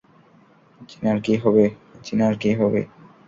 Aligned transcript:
জিনার 0.89 1.17
কী 2.41 2.51
হবে? 2.57 2.81